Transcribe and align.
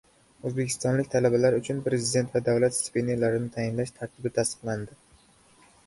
O‘zbekistonlik 0.49 1.11
talabalar 1.15 1.57
uchun 1.59 1.83
Prezident 1.89 2.33
va 2.37 2.43
davlat 2.49 2.79
stipendiyalarini 2.79 3.55
tayinlash 3.59 3.97
tartibi 4.01 4.37
tasdiqlandi 4.41 5.03